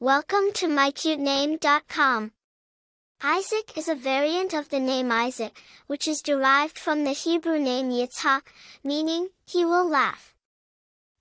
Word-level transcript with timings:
Welcome 0.00 0.52
to 0.54 0.68
mycutename.com. 0.68 2.30
Issac 3.20 3.76
is 3.76 3.88
a 3.88 3.96
variant 3.96 4.54
of 4.54 4.68
the 4.68 4.78
name 4.78 5.10
Isaac, 5.10 5.60
which 5.88 6.06
is 6.06 6.22
derived 6.22 6.78
from 6.78 7.02
the 7.02 7.10
Hebrew 7.10 7.58
name 7.58 7.90
Yitzhak, 7.90 8.42
meaning, 8.84 9.30
he 9.44 9.64
will 9.64 9.88
laugh. 9.88 10.36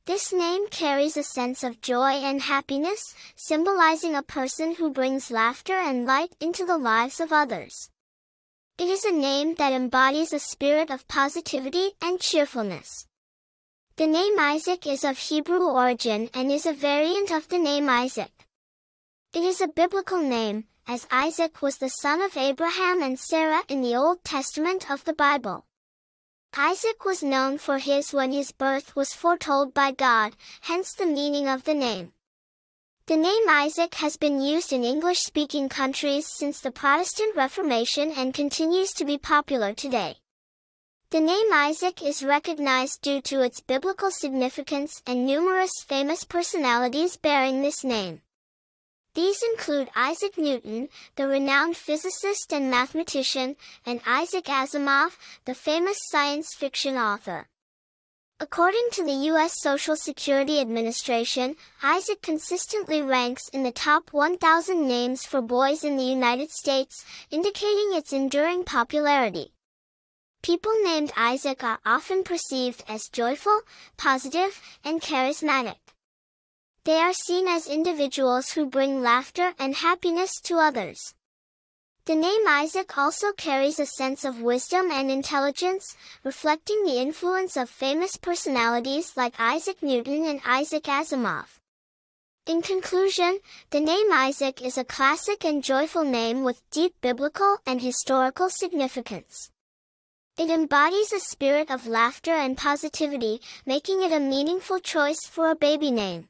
This 0.05 0.31
name 0.31 0.67
carries 0.67 1.17
a 1.17 1.23
sense 1.23 1.63
of 1.63 1.81
joy 1.81 2.21
and 2.21 2.39
happiness, 2.39 3.15
symbolizing 3.35 4.13
a 4.13 4.21
person 4.21 4.75
who 4.75 4.91
brings 4.91 5.32
laughter 5.32 5.73
and 5.73 6.05
light 6.05 6.36
into 6.39 6.64
the 6.64 6.78
lives 6.78 7.20
of 7.20 7.34
others. 7.34 7.89
It 8.78 8.89
is 8.89 9.04
a 9.04 9.12
name 9.12 9.55
that 9.55 9.73
embodies 9.73 10.34
a 10.34 10.39
spirit 10.39 10.91
of 10.91 11.07
positivity 11.07 11.94
and 12.00 12.20
cheerfulness. 12.20 13.07
The 13.96 14.05
name 14.05 14.38
Issac 14.38 14.86
is 14.86 15.04
of 15.04 15.18
Hebrew 15.18 15.64
origin 15.64 16.30
and 16.32 16.52
is 16.52 16.68
a 16.68 16.73
variant 16.73 17.32
of 17.32 17.48
the 17.48 17.57
name 17.57 17.89
Isaac. 17.89 18.46
It 19.38 19.43
is 19.43 19.61
a 19.61 19.67
biblical 19.67 20.17
name, 20.17 20.63
as 20.88 21.05
Isaac 21.12 21.62
was 21.62 21.77
the 21.77 21.89
son 21.89 22.23
of 22.23 22.35
Abraham 22.35 23.03
and 23.03 23.20
Sarah 23.20 23.62
in 23.70 23.84
the 23.84 23.95
Old 23.95 24.23
Testament 24.23 24.89
of 24.89 25.03
the 25.03 25.13
Bible. 25.13 25.67
Isaac 26.57 27.05
was 27.05 27.21
known 27.21 27.59
for 27.59 27.77
his 27.77 28.12
when 28.12 28.31
his 28.31 28.52
birth 28.52 28.95
was 28.95 29.13
foretold 29.13 29.76
by 29.76 29.91
God, 29.91 30.35
hence 30.62 30.91
the 30.91 31.05
meaning 31.05 31.48
of 31.48 31.65
the 31.65 31.76
name. 31.76 32.13
The 33.05 33.15
name 33.15 33.48
Isaac 33.48 33.93
has 34.02 34.17
been 34.17 34.41
used 34.41 34.73
in 34.73 34.84
English-speaking 34.84 35.70
countries 35.70 36.26
since 36.26 36.59
the 36.59 36.71
Protestant 36.71 37.35
Reformation 37.35 38.13
and 38.17 38.34
continues 38.34 38.91
to 38.93 39.05
be 39.05 39.20
popular 39.20 39.71
today. 39.71 40.17
The 41.12 41.20
name 41.20 41.54
Isaac 41.54 42.01
is 42.01 42.23
recognized 42.23 43.04
due 43.04 43.21
to 43.21 43.43
its 43.43 43.62
biblical 43.62 44.09
significance 44.09 45.04
and 45.05 45.27
numerous 45.27 45.73
famous 45.85 46.23
personalities 46.23 47.17
bearing 47.17 47.62
this 47.62 47.84
name. 47.84 48.21
These 49.17 49.41
include 49.41 49.89
Isaac 49.95 50.38
Newton, 50.38 50.89
the 51.16 51.27
renowned 51.27 51.76
physicist 51.76 52.53
and 52.53 52.70
mathematician, 52.70 53.55
and 53.84 53.99
Isaac 54.05 54.46
Asimov, 54.46 55.18
the 55.46 55.55
famous 55.55 55.98
science 56.12 56.54
fiction 56.54 56.98
author. 56.98 57.48
According 58.40 58.90
to 58.91 59.04
the 59.04 59.26
U.S. 59.32 59.60
Social 59.60 59.95
Security 59.95 60.60
Administration, 60.62 61.55
Isaac 61.82 62.21
consistently 62.21 63.01
ranks 63.01 63.41
in 63.51 63.63
the 63.63 63.71
top 63.71 64.13
1,000 64.13 64.88
names 64.88 65.25
for 65.25 65.41
boys 65.41 65.84
in 65.84 65.97
the 65.97 66.03
United 66.03 66.51
States, 66.51 67.03
indicating 67.31 67.94
its 67.94 68.13
enduring 68.13 68.66
popularity. 68.66 69.51
People 70.44 70.73
named 70.84 71.12
Isaac 71.18 71.63
are 71.63 71.79
often 71.84 72.23
perceived 72.23 72.84
as 72.88 73.09
joyful, 73.09 73.62
positive, 73.97 74.62
and 74.85 75.01
charismatic. 75.01 75.87
They 76.88 77.00
are 77.00 77.12
seen 77.12 77.50
as 77.50 77.68
individuals 77.68 78.52
who 78.52 78.66
bring 78.66 79.02
laughter 79.02 79.53
and 79.59 79.75
happiness 79.75 80.40
to 80.44 80.59
others. 80.59 81.13
The 82.06 82.16
name 82.16 82.47
Isaac 82.47 82.97
also 82.97 83.34
carries 83.34 83.78
a 83.78 83.85
sense 83.85 84.24
of 84.24 84.40
wisdom 84.40 84.90
and 84.90 85.12
intelligence, 85.12 85.97
reflecting 86.24 86.85
the 86.85 86.97
influence 86.97 87.57
of 87.57 87.69
famous 87.69 88.16
personalities 88.16 89.18
like 89.18 89.38
Isaac 89.38 89.84
Newton 89.84 90.24
and 90.24 90.40
Isaac 90.46 90.84
Asimov. 90.84 91.59
In 92.46 92.62
conclusion, 92.62 93.40
the 93.72 93.81
name 93.81 94.07
Isaac 94.13 94.62
is 94.62 94.78
a 94.78 94.85
classic 94.85 95.44
and 95.44 95.62
joyful 95.62 96.06
name 96.06 96.46
with 96.46 96.69
deep 96.72 96.94
biblical 97.01 97.57
and 97.66 97.81
historical 97.81 98.50
significance. 98.50 99.51
It 100.38 100.50
embodies 100.50 101.12
a 101.12 101.19
spirit 101.19 101.69
of 101.69 101.85
laughter 101.85 102.31
and 102.31 102.57
positivity, 102.57 103.41
making 103.66 104.03
it 104.03 104.13
a 104.13 104.22
meaningful 104.22 104.79
choice 104.79 105.25
for 105.25 105.50
a 105.50 105.56
baby 105.68 105.91
name. 105.91 106.29